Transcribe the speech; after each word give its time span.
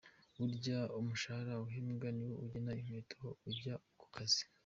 Burya 0.37 0.79
umushahara 0.99 1.53
uhembwa 1.65 2.07
niwo 2.17 2.35
ugena 2.43 2.71
inkweto 2.79 3.25
ujyana 3.49 3.85
ku 3.99 4.05
kazi. 4.15 4.43